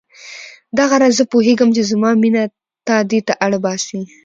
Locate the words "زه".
1.19-1.23